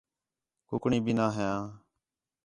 کُکڑیں 0.69 1.03
بھی 1.05 1.13
نہ 1.19 1.27
ہیاں 1.35 1.59